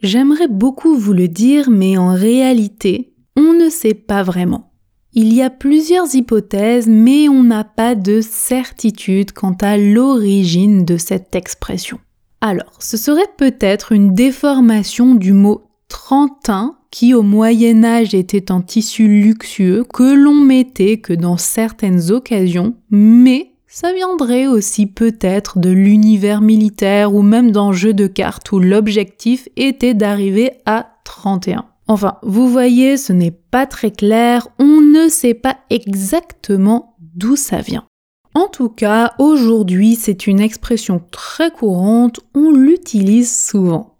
[0.00, 4.67] J'aimerais beaucoup vous le dire, mais en réalité, on ne sait pas vraiment.
[5.14, 10.96] Il y a plusieurs hypothèses, mais on n'a pas de certitude quant à l'origine de
[10.96, 11.98] cette expression.
[12.40, 18.60] Alors, ce serait peut-être une déformation du mot trentin qui au Moyen Âge était un
[18.60, 25.70] tissu luxueux que l'on mettait que dans certaines occasions, mais ça viendrait aussi peut-être de
[25.70, 31.66] l'univers militaire ou même d'un jeu de cartes où l'objectif était d'arriver à 31.
[31.88, 37.62] Enfin, vous voyez, ce n'est pas très clair, on ne sait pas exactement d'où ça
[37.62, 37.86] vient.
[38.34, 43.96] En tout cas, aujourd'hui, c'est une expression très courante, on l'utilise souvent.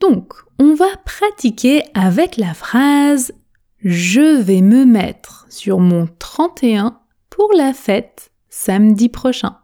[0.00, 3.32] Donc, on va pratiquer avec la phrase
[3.80, 9.56] Je vais me mettre sur mon 31 pour la fête samedi prochain.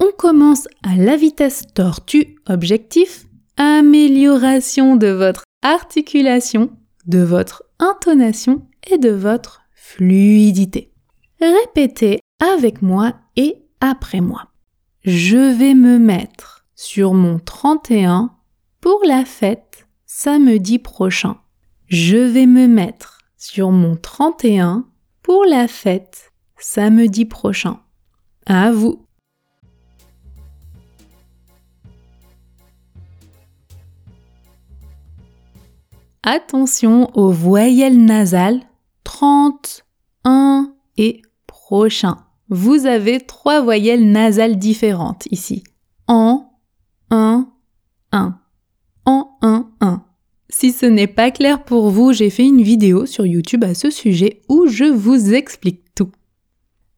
[0.00, 6.70] On commence à la vitesse tortue objectif, amélioration de votre articulation,
[7.06, 10.92] de votre intonation et de votre fluidité.
[11.40, 14.48] Répétez avec moi et après moi.
[15.04, 18.34] Je vais me mettre sur mon 31
[18.80, 21.36] pour la fête samedi prochain.
[21.86, 24.86] Je vais me mettre sur mon 31
[25.22, 27.80] pour la fête samedi prochain.
[28.46, 29.03] À vous.
[36.26, 38.62] Attention aux voyelles nasales
[39.04, 39.84] 30,
[40.24, 42.16] 1 et prochain.
[42.48, 45.64] Vous avez trois voyelles nasales différentes ici.
[46.06, 46.50] En,
[47.10, 47.46] un,
[48.10, 48.40] un.
[49.04, 50.02] En, un, un.
[50.48, 53.90] Si ce n'est pas clair pour vous, j'ai fait une vidéo sur YouTube à ce
[53.90, 56.10] sujet où je vous explique tout.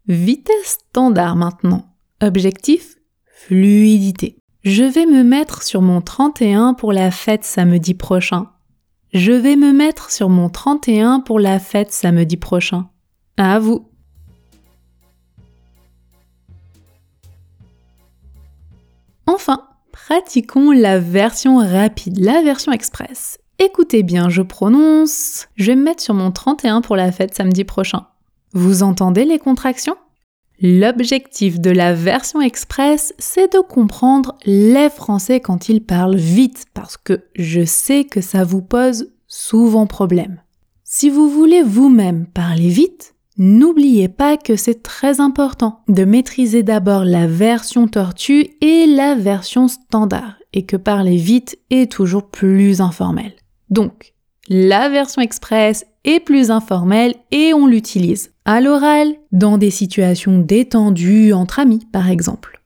[0.07, 1.97] Vitesse standard maintenant.
[2.23, 2.95] Objectif
[3.27, 4.39] fluidité.
[4.63, 8.53] Je vais me mettre sur mon 31 pour la fête samedi prochain.
[9.13, 12.89] Je vais me mettre sur mon 31 pour la fête samedi prochain.
[13.37, 13.89] À vous.
[19.27, 19.63] Enfin,
[19.93, 23.39] pratiquons la version rapide, la version express.
[23.59, 25.49] Écoutez bien, je prononce.
[25.57, 28.07] Je vais me mettre sur mon 31 pour la fête samedi prochain.
[28.53, 29.97] Vous entendez les contractions?
[30.61, 36.97] L'objectif de la version express, c'est de comprendre les Français quand ils parlent vite, parce
[36.97, 40.41] que je sais que ça vous pose souvent problème.
[40.85, 47.05] Si vous voulez vous-même parler vite, N'oubliez pas que c'est très important de maîtriser d'abord
[47.05, 53.35] la version tortue et la version standard et que parler vite est toujours plus informel.
[53.69, 54.15] Donc,
[54.49, 61.33] la version express est plus informelle et on l'utilise à l'oral dans des situations détendues
[61.33, 62.63] entre amis par exemple.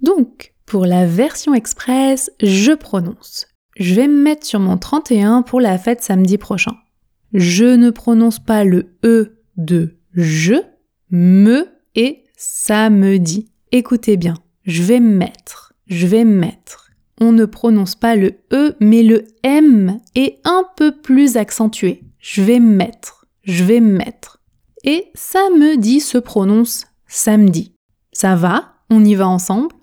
[0.00, 3.46] Donc, pour la version express, je prononce.
[3.76, 6.74] Je vais me mettre sur mon 31 pour la fête samedi prochain.
[7.32, 10.54] Je ne prononce pas le E de je,
[11.10, 13.50] me et samedi.
[13.70, 16.87] Écoutez bien, je vais mettre, je vais mettre.
[17.20, 22.02] On ne prononce pas le E, mais le M est un peu plus accentué.
[22.18, 24.40] Je vais mettre, je vais mettre.
[24.84, 27.74] Et samedi se prononce samedi.
[28.12, 28.74] Ça va?
[28.90, 29.74] On y va ensemble?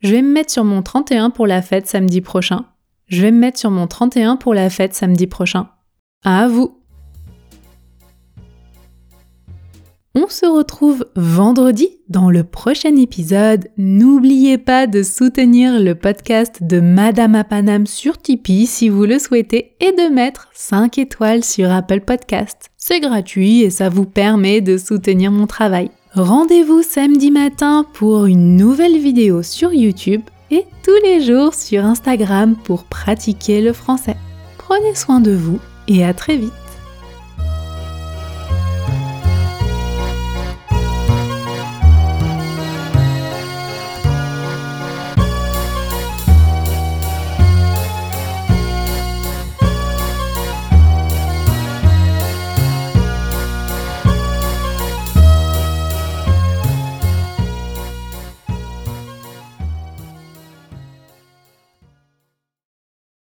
[0.00, 2.66] Je vais me mettre sur mon 31 pour la fête samedi prochain.
[3.06, 5.68] Je vais me mettre sur mon 31 pour la fête samedi prochain.
[6.24, 6.81] À vous
[10.14, 13.68] On se retrouve vendredi dans le prochain épisode.
[13.78, 19.74] N'oubliez pas de soutenir le podcast de Madame Apanam sur Tipeee si vous le souhaitez
[19.80, 22.68] et de mettre 5 étoiles sur Apple Podcast.
[22.76, 25.90] C'est gratuit et ça vous permet de soutenir mon travail.
[26.12, 30.20] Rendez-vous samedi matin pour une nouvelle vidéo sur YouTube
[30.50, 34.16] et tous les jours sur Instagram pour pratiquer le français.
[34.58, 35.58] Prenez soin de vous
[35.88, 36.61] et à très vite